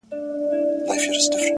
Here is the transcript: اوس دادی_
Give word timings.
اوس 0.87 1.27
دادی_ 1.31 1.41